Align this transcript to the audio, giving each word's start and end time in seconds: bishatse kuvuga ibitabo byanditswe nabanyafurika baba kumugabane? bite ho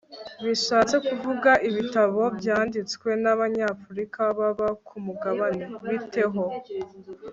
bishatse 0.45 0.95
kuvuga 1.07 1.51
ibitabo 1.69 2.21
byanditswe 2.37 3.09
nabanyafurika 3.23 4.21
baba 4.37 4.67
kumugabane? 4.87 5.63
bite 5.87 6.23
ho 6.33 6.45